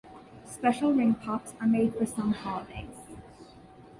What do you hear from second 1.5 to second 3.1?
are made for some holidays.